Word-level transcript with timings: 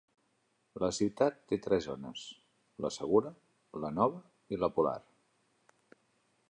La 0.83 0.87
ciutat 0.99 1.37
té 1.51 1.59
tres 1.65 1.83
zones: 1.89 2.23
la 2.85 2.91
segura, 2.97 3.35
la 3.85 3.93
nova 4.01 4.23
i 4.57 4.61
la 4.65 4.71
polar. 4.79 4.97